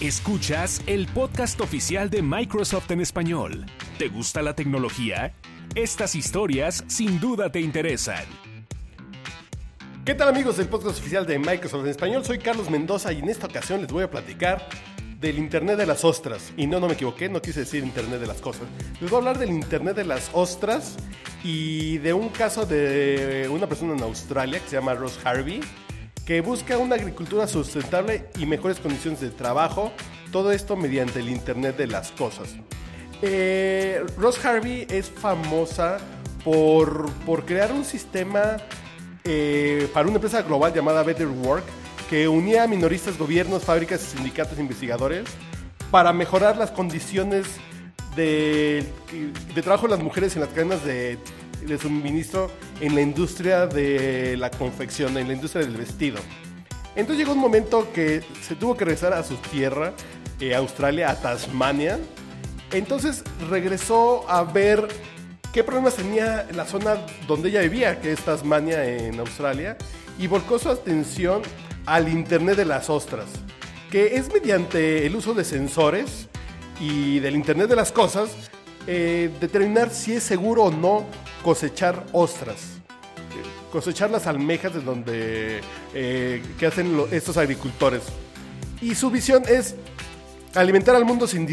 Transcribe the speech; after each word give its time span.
Escuchas 0.00 0.82
el 0.86 1.06
podcast 1.06 1.58
oficial 1.62 2.10
de 2.10 2.20
Microsoft 2.20 2.90
en 2.90 3.00
español. 3.00 3.64
¿Te 3.98 4.08
gusta 4.08 4.42
la 4.42 4.54
tecnología? 4.54 5.34
Estas 5.74 6.14
historias 6.14 6.84
sin 6.86 7.18
duda 7.18 7.50
te 7.50 7.60
interesan. 7.60 8.22
¿Qué 10.04 10.14
tal 10.14 10.28
amigos 10.28 10.58
del 10.58 10.68
podcast 10.68 10.98
oficial 10.98 11.24
de 11.24 11.38
Microsoft 11.38 11.84
en 11.84 11.90
español? 11.90 12.26
Soy 12.26 12.38
Carlos 12.38 12.68
Mendoza 12.68 13.10
y 13.10 13.20
en 13.20 13.30
esta 13.30 13.46
ocasión 13.46 13.80
les 13.80 13.90
voy 13.90 14.04
a 14.04 14.10
platicar 14.10 14.68
del 15.18 15.38
Internet 15.38 15.78
de 15.78 15.86
las 15.86 16.04
Ostras. 16.04 16.52
Y 16.58 16.66
no, 16.66 16.78
no 16.78 16.88
me 16.88 16.92
equivoqué, 16.92 17.30
no 17.30 17.40
quise 17.40 17.60
decir 17.60 17.82
Internet 17.82 18.20
de 18.20 18.26
las 18.26 18.42
Cosas. 18.42 18.68
Les 19.00 19.08
voy 19.10 19.16
a 19.16 19.20
hablar 19.20 19.38
del 19.38 19.48
Internet 19.48 19.96
de 19.96 20.04
las 20.04 20.28
Ostras 20.34 20.96
y 21.42 21.96
de 21.98 22.12
un 22.12 22.28
caso 22.28 22.66
de 22.66 23.48
una 23.50 23.66
persona 23.66 23.94
en 23.94 24.02
Australia 24.02 24.60
que 24.60 24.68
se 24.68 24.76
llama 24.76 24.92
Ross 24.92 25.18
Harvey 25.24 25.62
que 26.26 26.40
busca 26.40 26.76
una 26.76 26.96
agricultura 26.96 27.46
sustentable 27.46 28.26
y 28.36 28.46
mejores 28.46 28.80
condiciones 28.80 29.20
de 29.20 29.30
trabajo, 29.30 29.92
todo 30.32 30.50
esto 30.50 30.76
mediante 30.76 31.20
el 31.20 31.28
Internet 31.28 31.76
de 31.76 31.86
las 31.86 32.10
Cosas. 32.10 32.56
Eh, 33.22 34.04
Ross 34.18 34.44
Harvey 34.44 34.86
es 34.90 35.08
famosa 35.08 35.98
por, 36.44 37.12
crear 37.46 37.72
un 37.72 37.84
sistema 37.84 38.56
eh, 39.24 39.88
para 39.94 40.08
una 40.08 40.16
empresa 40.16 40.42
global 40.42 40.74
llamada 40.74 41.04
Better 41.04 41.28
Work 41.28 41.64
que 42.10 42.26
unía 42.28 42.64
a 42.64 42.66
minoristas, 42.66 43.16
gobiernos, 43.16 43.62
fábricas, 43.62 44.00
sindicatos 44.00 44.58
e 44.58 44.60
investigadores 44.60 45.24
para 45.92 46.12
mejorar 46.12 46.56
las 46.56 46.72
condiciones 46.72 47.46
de, 48.16 48.84
de 49.54 49.62
trabajo 49.62 49.86
de 49.86 49.94
las 49.94 50.02
mujeres 50.02 50.34
en 50.34 50.42
las 50.42 50.50
cadenas 50.50 50.84
de 50.84 51.18
de 51.62 51.78
suministro 51.78 52.50
en 52.80 52.94
la 52.94 53.00
industria 53.00 53.66
de 53.66 54.36
la 54.36 54.50
confección, 54.50 55.16
en 55.16 55.28
la 55.28 55.34
industria 55.34 55.64
del 55.64 55.76
vestido. 55.76 56.18
Entonces 56.94 57.18
llegó 57.18 57.32
un 57.32 57.40
momento 57.40 57.92
que 57.92 58.22
se 58.42 58.54
tuvo 58.54 58.76
que 58.76 58.84
regresar 58.84 59.12
a 59.12 59.22
su 59.22 59.36
tierra, 59.36 59.92
eh, 60.40 60.54
Australia, 60.54 61.10
a 61.10 61.20
Tasmania. 61.20 61.98
Entonces 62.72 63.22
regresó 63.50 64.28
a 64.28 64.42
ver 64.42 64.88
qué 65.52 65.62
problemas 65.62 65.94
tenía 65.94 66.46
la 66.54 66.64
zona 66.64 66.96
donde 67.26 67.50
ella 67.50 67.60
vivía, 67.60 68.00
que 68.00 68.12
es 68.12 68.20
Tasmania 68.20 68.84
en 68.84 69.18
Australia, 69.20 69.76
y 70.18 70.26
volcó 70.26 70.58
su 70.58 70.70
atención 70.70 71.42
al 71.84 72.08
Internet 72.08 72.56
de 72.56 72.64
las 72.64 72.90
Ostras, 72.90 73.28
que 73.90 74.16
es 74.16 74.32
mediante 74.32 75.06
el 75.06 75.14
uso 75.16 75.34
de 75.34 75.44
sensores 75.44 76.28
y 76.80 77.20
del 77.20 77.36
Internet 77.36 77.68
de 77.68 77.76
las 77.76 77.92
Cosas, 77.92 78.30
eh, 78.86 79.30
determinar 79.40 79.90
si 79.90 80.12
es 80.12 80.22
seguro 80.22 80.64
o 80.64 80.70
no 80.70 81.06
cosechar 81.42 82.04
ostras, 82.12 82.78
cosechar 83.70 84.10
las 84.10 84.26
almejas 84.26 84.74
de 84.74 84.80
donde 84.80 85.60
eh, 85.94 86.42
que 86.58 86.66
hacen 86.66 86.98
estos 87.10 87.36
agricultores. 87.36 88.02
Y 88.80 88.94
su 88.94 89.10
visión 89.10 89.42
es 89.48 89.74
alimentar 90.54 90.94
al 90.96 91.04
mundo 91.04 91.26
sin, 91.26 91.46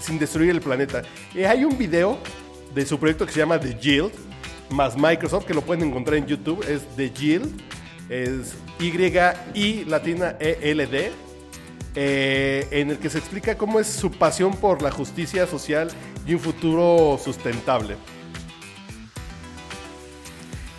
sin 0.00 0.18
destruir 0.18 0.50
el 0.50 0.60
planeta. 0.60 1.02
Eh, 1.34 1.46
hay 1.46 1.64
un 1.64 1.76
video 1.76 2.18
de 2.74 2.86
su 2.86 2.98
proyecto 2.98 3.26
que 3.26 3.32
se 3.32 3.40
llama 3.40 3.58
The 3.58 3.74
Yield, 3.80 4.12
más 4.70 4.96
Microsoft, 4.96 5.46
que 5.46 5.54
lo 5.54 5.62
pueden 5.62 5.88
encontrar 5.88 6.16
en 6.18 6.26
YouTube, 6.26 6.64
es 6.68 6.82
The 6.96 7.10
Yield, 7.10 7.60
es 8.08 8.54
Y-I 8.78 9.84
latina 9.86 10.36
E-L-D, 10.38 11.12
eh, 11.94 12.68
en 12.70 12.90
el 12.90 12.98
que 12.98 13.08
se 13.08 13.18
explica 13.18 13.56
cómo 13.56 13.80
es 13.80 13.86
su 13.86 14.10
pasión 14.10 14.54
por 14.54 14.82
la 14.82 14.90
justicia 14.90 15.46
social 15.46 15.88
y 16.26 16.34
un 16.34 16.40
futuro 16.40 17.18
sustentable. 17.22 17.96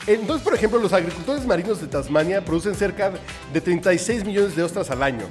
Entonces, 0.07 0.41
por 0.41 0.53
ejemplo, 0.53 0.79
los 0.79 0.93
agricultores 0.93 1.45
marinos 1.45 1.81
de 1.81 1.87
Tasmania 1.87 2.43
producen 2.43 2.75
cerca 2.75 3.11
de 3.53 3.61
36 3.61 4.23
millones 4.23 4.55
de 4.55 4.63
ostras 4.63 4.89
al 4.89 5.03
año. 5.03 5.25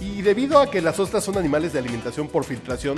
Y 0.00 0.22
debido 0.22 0.60
a 0.60 0.70
que 0.70 0.80
las 0.80 1.00
ostras 1.00 1.24
son 1.24 1.36
animales 1.36 1.72
de 1.72 1.80
alimentación 1.80 2.28
por 2.28 2.44
filtración, 2.44 2.96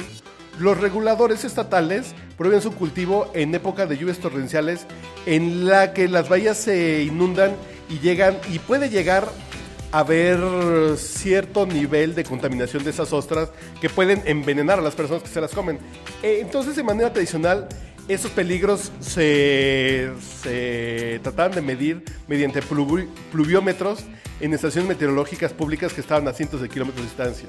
los 0.58 0.78
reguladores 0.78 1.44
estatales 1.44 2.14
prohíben 2.36 2.60
su 2.60 2.74
cultivo 2.74 3.30
en 3.32 3.54
época 3.54 3.86
de 3.86 3.96
lluvias 3.96 4.18
torrenciales 4.18 4.86
en 5.24 5.66
la 5.66 5.94
que 5.94 6.06
las 6.06 6.28
bahías 6.28 6.58
se 6.58 7.02
inundan 7.02 7.56
y 7.88 7.98
llegan 8.00 8.38
y 8.52 8.58
puede 8.58 8.90
llegar 8.90 9.26
a 9.90 10.00
haber 10.00 10.38
cierto 10.98 11.66
nivel 11.66 12.14
de 12.14 12.24
contaminación 12.24 12.84
de 12.84 12.90
esas 12.90 13.12
ostras 13.12 13.50
que 13.80 13.88
pueden 13.88 14.22
envenenar 14.26 14.78
a 14.78 14.82
las 14.82 14.94
personas 14.94 15.22
que 15.22 15.28
se 15.28 15.40
las 15.40 15.52
comen. 15.52 15.78
Eh, 16.22 16.38
entonces, 16.42 16.76
de 16.76 16.82
manera 16.82 17.12
tradicional, 17.12 17.68
esos 18.08 18.30
peligros 18.32 18.92
se, 19.00 20.10
trataban 21.22 21.52
de 21.52 21.62
medir 21.62 22.04
mediante 22.26 22.60
pluviómetros 22.62 24.04
en 24.40 24.54
estaciones 24.54 24.88
meteorológicas 24.88 25.52
públicas 25.52 25.92
que 25.92 26.00
estaban 26.00 26.26
a 26.26 26.32
cientos 26.32 26.60
de 26.60 26.68
kilómetros 26.68 27.04
de 27.04 27.08
distancia. 27.10 27.48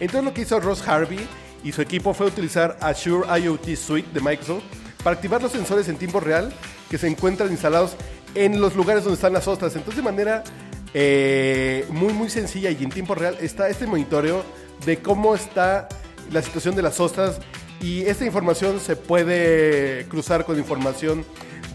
Entonces 0.00 0.24
lo 0.24 0.34
que 0.34 0.42
hizo 0.42 0.60
Ross 0.60 0.86
Harvey 0.86 1.20
y 1.62 1.72
su 1.72 1.80
equipo 1.80 2.12
fue 2.12 2.26
utilizar 2.26 2.76
Azure 2.80 3.26
IoT 3.40 3.76
Suite 3.76 4.08
de 4.12 4.20
Microsoft 4.20 4.64
para 5.02 5.16
activar 5.16 5.42
los 5.42 5.52
sensores 5.52 5.88
en 5.88 5.96
tiempo 5.96 6.20
real 6.20 6.52
que 6.90 6.98
se 6.98 7.06
encuentran 7.08 7.50
instalados 7.50 7.96
en 8.34 8.60
los 8.60 8.74
lugares 8.74 9.04
donde 9.04 9.14
están 9.14 9.32
las 9.32 9.48
ostras. 9.48 9.74
Entonces 9.74 9.96
de 9.96 10.02
manera 10.02 10.44
eh, 10.92 11.86
muy 11.90 12.12
muy 12.12 12.28
sencilla 12.28 12.70
y 12.70 12.82
en 12.84 12.90
tiempo 12.90 13.14
real 13.14 13.36
está 13.40 13.68
este 13.68 13.86
monitoreo 13.86 14.44
de 14.84 14.98
cómo 14.98 15.34
está 15.34 15.88
la 16.30 16.42
situación 16.42 16.76
de 16.76 16.82
las 16.82 17.00
ostras 17.00 17.40
y 17.84 18.00
esta 18.06 18.24
información 18.24 18.80
se 18.80 18.96
puede 18.96 20.06
cruzar 20.08 20.46
con 20.46 20.56
información 20.56 21.22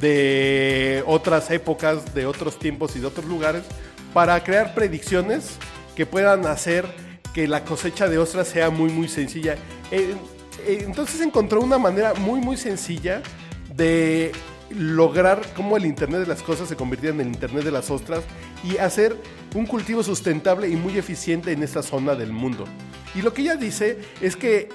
de 0.01 1.03
otras 1.05 1.51
épocas, 1.51 2.15
de 2.15 2.25
otros 2.25 2.57
tiempos 2.57 2.95
y 2.95 2.99
de 2.99 3.05
otros 3.05 3.27
lugares 3.27 3.61
para 4.11 4.43
crear 4.43 4.73
predicciones 4.73 5.57
que 5.95 6.07
puedan 6.07 6.47
hacer 6.47 6.87
que 7.31 7.47
la 7.47 7.63
cosecha 7.63 8.07
de 8.07 8.17
ostras 8.17 8.47
sea 8.47 8.71
muy 8.71 8.89
muy 8.89 9.07
sencilla. 9.07 9.53
Eh, 9.91 10.15
eh, 10.65 10.81
entonces 10.83 11.21
encontró 11.21 11.61
una 11.61 11.77
manera 11.77 12.15
muy 12.15 12.39
muy 12.39 12.57
sencilla 12.57 13.21
de 13.75 14.31
lograr 14.71 15.43
cómo 15.55 15.77
el 15.77 15.85
Internet 15.85 16.21
de 16.21 16.27
las 16.27 16.41
cosas 16.41 16.67
se 16.67 16.75
convirtiera 16.75 17.13
en 17.13 17.21
el 17.21 17.27
Internet 17.27 17.65
de 17.65 17.71
las 17.71 17.91
ostras 17.91 18.23
y 18.63 18.77
hacer 18.77 19.15
un 19.53 19.67
cultivo 19.67 20.01
sustentable 20.01 20.69
y 20.69 20.75
muy 20.75 20.97
eficiente 20.97 21.51
en 21.51 21.61
esta 21.61 21.83
zona 21.83 22.15
del 22.15 22.33
mundo. 22.33 22.65
Y 23.13 23.21
lo 23.21 23.31
que 23.31 23.43
ella 23.43 23.55
dice 23.55 23.99
es 24.21 24.35
que 24.35 24.69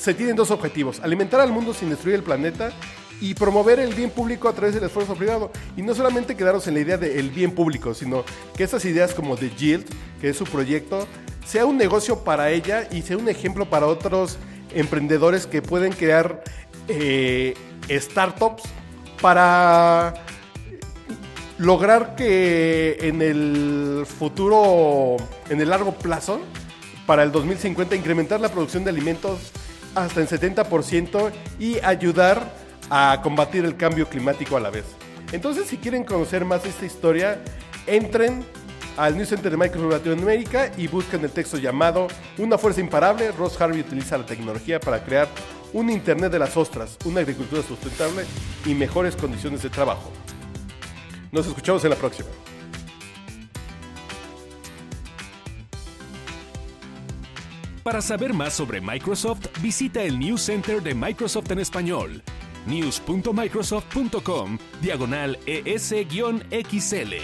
se 0.00 0.14
tienen 0.14 0.34
dos 0.34 0.50
objetivos, 0.50 0.98
alimentar 1.00 1.40
al 1.40 1.52
mundo 1.52 1.74
sin 1.74 1.90
destruir 1.90 2.16
el 2.16 2.22
planeta 2.22 2.72
y 3.20 3.34
promover 3.34 3.78
el 3.78 3.92
bien 3.92 4.08
público 4.08 4.48
a 4.48 4.54
través 4.54 4.74
del 4.74 4.84
esfuerzo 4.84 5.14
privado. 5.14 5.50
Y 5.76 5.82
no 5.82 5.94
solamente 5.94 6.36
quedarnos 6.36 6.66
en 6.68 6.74
la 6.74 6.80
idea 6.80 6.96
del 6.96 7.28
bien 7.28 7.50
público, 7.50 7.92
sino 7.92 8.24
que 8.56 8.64
estas 8.64 8.82
ideas 8.86 9.12
como 9.12 9.36
The 9.36 9.50
Yield, 9.50 9.84
que 10.18 10.30
es 10.30 10.38
su 10.38 10.44
proyecto, 10.44 11.06
sea 11.44 11.66
un 11.66 11.76
negocio 11.76 12.24
para 12.24 12.50
ella 12.50 12.88
y 12.90 13.02
sea 13.02 13.18
un 13.18 13.28
ejemplo 13.28 13.68
para 13.68 13.86
otros 13.86 14.38
emprendedores 14.74 15.46
que 15.46 15.60
pueden 15.60 15.92
crear 15.92 16.42
eh, 16.88 17.54
startups 17.90 18.62
para 19.20 20.14
lograr 21.58 22.14
que 22.14 22.96
en 23.02 23.20
el 23.20 24.06
futuro, 24.06 25.18
en 25.50 25.60
el 25.60 25.68
largo 25.68 25.92
plazo, 25.92 26.40
para 27.04 27.22
el 27.22 27.32
2050, 27.32 27.96
incrementar 27.96 28.40
la 28.40 28.48
producción 28.48 28.82
de 28.84 28.90
alimentos 28.90 29.52
hasta 29.94 30.20
en 30.20 30.28
70% 30.28 31.30
y 31.58 31.78
ayudar 31.80 32.52
a 32.90 33.20
combatir 33.22 33.64
el 33.64 33.76
cambio 33.76 34.08
climático 34.08 34.56
a 34.56 34.60
la 34.60 34.70
vez. 34.70 34.84
Entonces, 35.32 35.68
si 35.68 35.76
quieren 35.76 36.04
conocer 36.04 36.44
más 36.44 36.64
esta 36.64 36.84
historia, 36.84 37.42
entren 37.86 38.44
al 38.96 39.16
News 39.16 39.28
Center 39.28 39.50
de 39.50 39.56
Microsoft 39.56 39.92
Latinoamérica 39.92 40.72
y 40.76 40.88
busquen 40.88 41.24
el 41.24 41.30
texto 41.30 41.56
llamado 41.56 42.08
Una 42.38 42.58
fuerza 42.58 42.80
imparable. 42.80 43.30
Ross 43.32 43.60
Harvey 43.60 43.80
utiliza 43.80 44.18
la 44.18 44.26
tecnología 44.26 44.80
para 44.80 45.04
crear 45.04 45.28
un 45.72 45.88
Internet 45.88 46.32
de 46.32 46.38
las 46.38 46.56
ostras, 46.56 46.96
una 47.04 47.20
agricultura 47.20 47.62
sustentable 47.62 48.24
y 48.66 48.74
mejores 48.74 49.14
condiciones 49.14 49.62
de 49.62 49.70
trabajo. 49.70 50.10
Nos 51.30 51.46
escuchamos 51.46 51.84
en 51.84 51.90
la 51.90 51.96
próxima. 51.96 52.28
Para 57.82 58.02
saber 58.02 58.34
más 58.34 58.52
sobre 58.52 58.80
Microsoft, 58.80 59.46
visita 59.62 60.02
el 60.02 60.18
News 60.18 60.42
Center 60.42 60.82
de 60.82 60.94
Microsoft 60.94 61.50
en 61.50 61.60
español, 61.60 62.22
news.microsoft.com, 62.66 64.58
diagonal 64.82 65.38
ES-XL. 65.46 67.14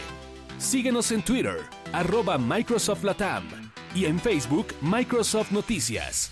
Síguenos 0.59 1.13
en 1.13 1.23
Twitter, 1.23 1.59
arroba 1.93 2.39
Microsoft 2.39 3.05
Latam, 3.05 3.45
y 3.95 4.07
en 4.07 4.19
Facebook, 4.19 4.69
Microsoft 4.81 5.51
Noticias. 5.53 6.31